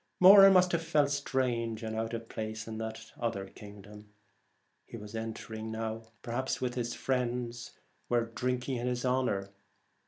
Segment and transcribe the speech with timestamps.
[0.19, 4.09] Moran must have felt strange and out of place in that other kingdom
[4.83, 5.71] he was entering,
[6.23, 7.73] perhaps while his friends
[8.09, 9.53] were drinking in his honour.